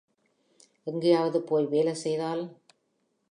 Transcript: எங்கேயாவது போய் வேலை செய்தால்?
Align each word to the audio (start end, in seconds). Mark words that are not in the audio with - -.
எங்கேயாவது 0.87 1.39
போய் 1.41 1.65
வேலை 1.65 1.93
செய்தால்? 1.95 2.43